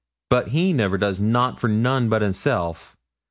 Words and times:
But 0.31 0.47
he 0.47 0.73
never 0.73 0.97
does 0.97 1.19
nout 1.19 1.59
for 1.59 1.67
none 1.67 2.09
but 2.09 2.23
hisself. 2.23 2.97